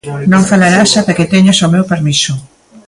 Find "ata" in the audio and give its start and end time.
0.99-1.17